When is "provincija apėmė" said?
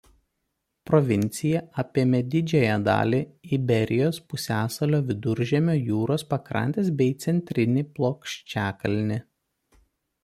0.91-2.21